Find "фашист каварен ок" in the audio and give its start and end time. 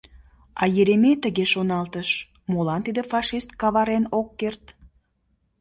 3.11-4.27